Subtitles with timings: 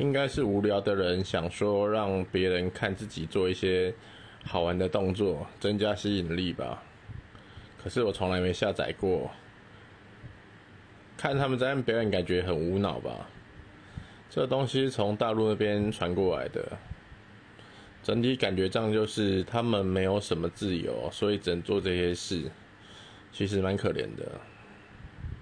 [0.00, 3.94] 应该是无聊的人想说让别人看自己做一些
[4.44, 6.82] 好玩的动作，增加吸引力吧。
[7.82, 9.30] 可是我从来没下载过，
[11.18, 13.28] 看他们在表演，感觉很无脑吧。
[14.30, 16.78] 这东西从大陆那边传过来的，
[18.02, 22.50] 整体感觉这样就是他们没有什么自由，所以只能做这些事，
[23.32, 24.40] 其实蛮可怜的。